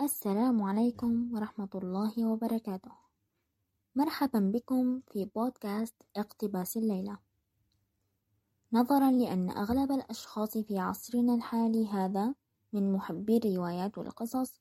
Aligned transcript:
السلام 0.00 0.62
عليكم 0.62 1.34
ورحمة 1.34 1.68
الله 1.74 2.26
وبركاته. 2.26 2.90
مرحبا 3.94 4.40
بكم 4.54 5.00
في 5.00 5.24
بودكاست 5.24 5.94
اقتباس 6.16 6.76
الليلة. 6.76 7.18
نظرا 8.72 9.10
لأن 9.10 9.50
أغلب 9.50 9.92
الأشخاص 9.92 10.58
في 10.58 10.78
عصرنا 10.78 11.34
الحالي 11.34 11.86
هذا 11.86 12.34
من 12.72 12.92
محبي 12.92 13.36
الروايات 13.36 13.98
والقصص 13.98 14.60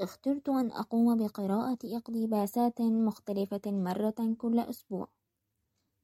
اخترت 0.00 0.48
أن 0.48 0.70
أقوم 0.70 1.16
بقراءة 1.16 1.78
اقتباسات 1.84 2.80
مختلفة 2.80 3.66
مرة 3.66 4.34
كل 4.38 4.58
أسبوع. 4.58 5.08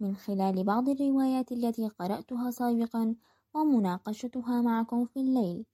من 0.00 0.16
خلال 0.16 0.64
بعض 0.64 0.88
الروايات 0.88 1.52
التي 1.52 1.88
قرأتها 1.88 2.50
سابقا 2.50 3.16
ومناقشتها 3.54 4.60
معكم 4.60 5.06
في 5.06 5.20
الليل. 5.20 5.66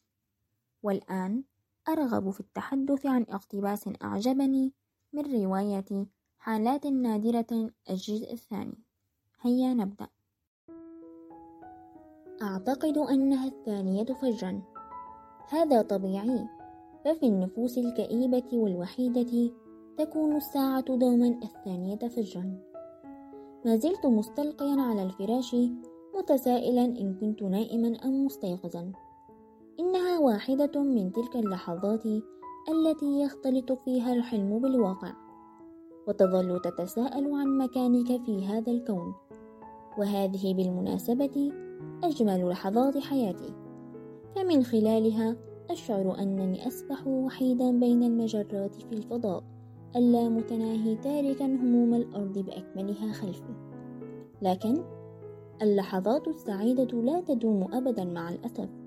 والآن 0.83 1.45
أرغب 1.89 2.31
في 2.31 2.41
التحدث 2.41 3.07
عن 3.07 3.23
اقتباس 3.29 3.89
أعجبني 4.03 4.73
من 5.13 5.45
رواية 5.45 6.07
حالات 6.39 6.87
نادرة 6.87 7.71
الجزء 7.91 8.33
الثاني. 8.33 8.79
هيا 9.41 9.75
نبدأ. 9.75 10.09
أعتقد 12.43 12.99
أنها 12.99 13.47
الثانية 13.47 14.05
فجرا. 14.05 14.63
هذا 15.49 15.83
طبيعي 15.83 16.47
ففي 17.05 17.27
النفوس 17.27 17.79
الكئيبة 17.79 18.49
والوحيدة 18.53 19.51
تكون 19.99 20.37
الساعة 20.37 20.97
دوما 20.97 21.41
الثانية 21.43 22.09
فجرا. 22.09 22.59
ما 23.65 23.77
زلت 23.77 24.07
مستلقيا 24.07 24.83
على 24.83 25.03
الفراش 25.03 25.57
متسائلا 26.15 26.85
إن 26.85 27.15
كنت 27.21 27.43
نائما 27.43 27.89
أم 28.05 28.25
مستيقظا. 28.27 28.93
واحدة 30.23 30.83
من 30.83 31.13
تلك 31.13 31.37
اللحظات 31.37 32.07
التي 32.71 33.21
يختلط 33.21 33.73
فيها 33.73 34.15
الحلم 34.15 34.59
بالواقع 34.59 35.13
وتظل 36.09 36.61
تتساءل 36.61 37.35
عن 37.35 37.59
مكانك 37.59 38.25
في 38.25 38.47
هذا 38.47 38.73
الكون. 38.73 39.15
وهذه 39.99 40.55
بالمناسبة 40.55 41.53
أجمل 42.05 42.49
لحظات 42.49 42.99
حياتي. 42.99 43.55
فمن 44.37 44.65
خلالها 44.65 45.37
أشعر 45.71 46.19
أنني 46.19 46.67
أسبح 46.67 47.07
وحيدا 47.07 47.81
بين 47.81 48.03
المجرات 48.03 48.75
في 48.75 48.93
الفضاء 48.93 49.45
اللامتناهي 49.97 50.97
تاركا 50.97 51.47
هموم 51.47 51.95
الأرض 51.95 52.39
بأكملها 52.39 53.13
خلفي. 53.13 53.55
لكن 54.43 54.83
اللحظات 55.63 56.29
السعيدة 56.29 57.03
لا 57.03 57.21
تدوم 57.21 57.75
أبدا 57.75 58.05
مع 58.05 58.29
الأسف. 58.29 58.82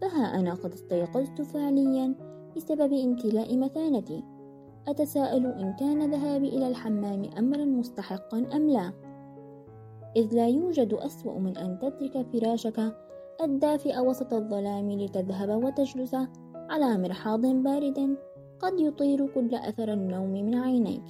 فها 0.00 0.40
أنا 0.40 0.54
قد 0.54 0.72
استيقظت 0.72 1.42
فعليا 1.42 2.14
بسبب 2.56 2.92
امتلاء 2.92 3.58
مثانتي 3.58 4.24
أتساءل 4.88 5.46
إن 5.46 5.72
كان 5.72 6.10
ذهابي 6.10 6.48
إلى 6.48 6.68
الحمام 6.68 7.30
أمرا 7.38 7.64
مستحقا 7.64 8.46
أم 8.54 8.68
لا؟ 8.68 8.92
إذ 10.16 10.34
لا 10.34 10.48
يوجد 10.48 10.94
أسوأ 10.94 11.38
من 11.38 11.56
أن 11.56 11.78
تترك 11.78 12.26
فراشك 12.32 12.92
الدافئ 13.42 13.98
وسط 13.98 14.34
الظلام 14.34 14.90
لتذهب 14.90 15.64
وتجلس 15.64 16.14
على 16.54 16.98
مرحاض 16.98 17.46
بارد 17.46 18.16
قد 18.60 18.80
يطير 18.80 19.26
كل 19.26 19.54
أثر 19.54 19.92
النوم 19.92 20.32
من 20.32 20.54
عينيك. 20.54 21.02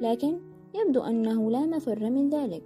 لكن 0.00 0.40
يبدو 0.74 1.02
أنه 1.02 1.50
لا 1.50 1.66
مفر 1.66 2.10
من 2.10 2.30
ذلك. 2.30 2.62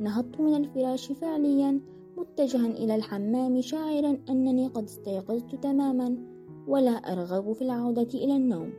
نهضت 0.00 0.40
من 0.40 0.54
الفراش 0.54 1.12
فعليا 1.12 1.80
متجها 2.16 2.66
إلى 2.66 2.94
الحمام 2.94 3.60
شاعرا 3.60 4.18
أنني 4.28 4.66
قد 4.66 4.84
استيقظت 4.84 5.54
تماما 5.54 6.16
ولا 6.68 6.90
أرغب 6.90 7.52
في 7.52 7.62
العودة 7.62 8.08
إلى 8.14 8.36
النوم 8.36 8.72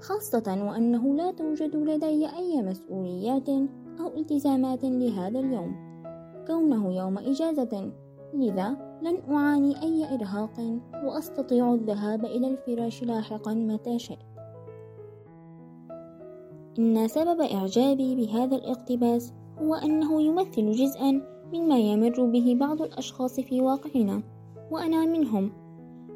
خاصة 0.00 0.66
وأنه 0.68 1.14
لا 1.14 1.30
توجد 1.30 1.76
لدي 1.76 2.26
أي 2.26 2.62
مسؤوليات 2.62 3.48
أو 4.00 4.16
التزامات 4.16 4.84
لهذا 4.84 5.40
اليوم 5.40 5.76
كونه 6.46 6.96
يوم 6.96 7.18
إجازة 7.18 7.92
لذا 8.34 8.76
لن 9.02 9.34
أعاني 9.34 9.82
أي 9.82 10.14
إرهاق 10.14 10.80
وأستطيع 11.04 11.74
الذهاب 11.74 12.24
إلى 12.24 12.48
الفراش 12.48 13.04
لاحقا 13.04 13.54
متى 13.54 13.98
شئت. 13.98 14.18
إن 16.78 17.08
سبب 17.08 17.40
إعجابي 17.40 18.14
بهذا 18.14 18.56
الاقتباس 18.56 19.32
هو 19.58 19.74
أنه 19.74 20.22
يمثل 20.22 20.70
جزءا 20.70 21.22
مما 21.52 21.78
يمر 21.78 22.24
به 22.24 22.56
بعض 22.60 22.82
الأشخاص 22.82 23.40
في 23.40 23.60
واقعنا 23.60 24.22
وأنا 24.70 25.06
منهم. 25.06 25.52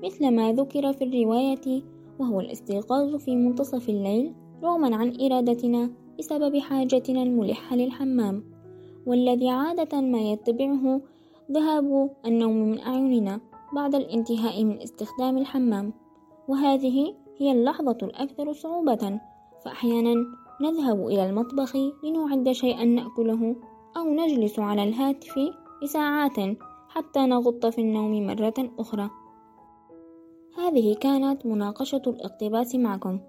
مثل 0.05 0.31
ما 0.35 0.53
ذكر 0.53 0.93
في 0.93 1.05
الرواية 1.05 1.83
وهو 2.19 2.41
الاستيقاظ 2.41 3.17
في 3.17 3.37
منتصف 3.37 3.89
الليل 3.89 4.33
رغما 4.63 4.97
عن 4.97 5.21
إرادتنا 5.21 5.91
بسبب 6.19 6.57
حاجتنا 6.57 7.23
الملحة 7.23 7.77
للحمام 7.77 8.45
والذي 9.07 9.49
عادة 9.49 10.01
ما 10.01 10.19
يتبعه 10.19 11.01
ذهاب 11.53 12.11
النوم 12.27 12.57
من 12.57 12.79
أعيننا 12.79 13.41
بعد 13.75 13.95
الانتهاء 13.95 14.65
من 14.65 14.81
استخدام 14.81 15.39
الحمام. 15.39 15.93
وهذه 16.49 17.15
هي 17.39 17.53
اللحظة 17.53 17.99
الأكثر 18.03 18.53
صعوبة 18.53 19.21
فأحيانا 19.65 20.15
نذهب 20.61 21.07
إلى 21.07 21.31
المطبخ 21.31 21.77
لنعد 22.05 22.53
شيئا 22.53 22.85
نأكله 22.85 23.57
أو 23.97 24.15
نجلس 24.15 24.59
على 24.59 24.83
الهاتف 24.83 25.35
لساعات 25.83 26.37
حتى 26.89 27.27
نغط 27.27 27.67
في 27.67 27.81
النوم 27.81 28.27
مرة 28.27 28.55
أخرى. 28.79 29.11
هذه 30.59 30.95
كانت 30.95 31.47
مناقشة 31.47 32.03
الاقتباس 32.07 32.75
معكم. 32.75 33.21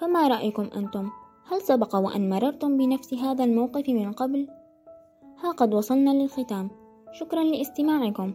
فما 0.00 0.28
رأيكم 0.28 0.68
أنتم؟ 0.76 1.10
هل 1.48 1.60
سبق 1.60 1.96
وأن 1.96 2.30
مررتم 2.30 2.76
بنفس 2.76 3.14
هذا 3.14 3.44
الموقف 3.44 3.88
من 3.88 4.12
قبل؟ 4.12 4.48
ها 5.42 5.50
قد 5.50 5.74
وصلنا 5.74 6.10
للختام. 6.10 6.70
شكرا 7.12 7.44
لاستماعكم. 7.44 8.34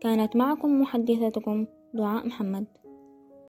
كانت 0.00 0.36
معكم 0.36 0.80
محدثتكم 0.80 1.66
دعاء 1.94 2.26
محمد. 2.26 2.66